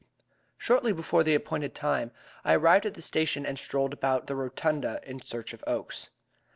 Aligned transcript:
Shortly 0.57 0.93
before 0.93 1.23
the 1.23 1.35
appointed 1.35 1.75
time 1.75 2.09
I 2.43 2.55
arrived 2.55 2.87
at 2.87 2.95
the 2.95 3.03
station 3.03 3.45
and 3.45 3.59
strolled 3.59 3.93
about 3.93 4.25
the 4.25 4.35
rotunda 4.35 4.99
in 5.03 5.21
search 5.21 5.53
of 5.53 5.63
Oakes. 5.67 6.09